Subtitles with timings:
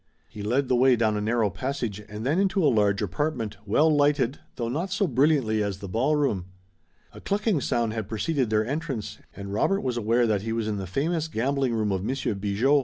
[0.27, 3.87] He led the way down a narrow passage, and then into a large apartment, well
[3.87, 6.45] lighted, though not so brilliantly as the ballroom.
[7.13, 10.77] A clicking sound had preceded their entrance, and Robert was aware that he was in
[10.77, 12.79] the famous gambling room of Monsieur Bigot.